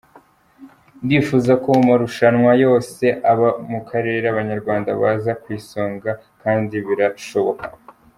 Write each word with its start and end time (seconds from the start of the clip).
Ndifuza 1.05 1.51
ko 1.63 1.67
mu 1.77 1.83
marushanwa 1.89 2.51
yose 2.63 3.05
aba 3.31 3.49
mu 3.71 3.79
karere, 3.89 4.25
Abanyarwanda 4.29 4.89
baza 5.01 5.31
ku 5.41 5.47
isonga 5.59 6.11
kandi 6.43 6.75
birahoboka. 6.87 7.67